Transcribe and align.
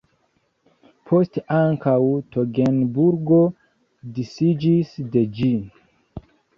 Poste 1.11 1.43
ankaŭ 1.57 1.93
Togenburgo 2.37 3.43
disiĝis 4.19 4.99
de 5.15 5.29
ĝi. 5.41 5.57